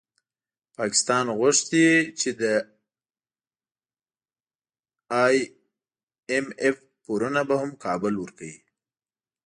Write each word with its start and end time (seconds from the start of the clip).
پاکستان 0.77 1.25
غوښتي 1.39 1.85
چي 2.19 2.29
د 2.41 2.43
ای 5.23 5.37
اېم 6.31 6.47
اېف 6.63 6.77
پورونه 7.03 7.41
به 7.47 7.55
هم 7.61 7.71
کابل 7.85 8.13
ورکوي 8.17 8.55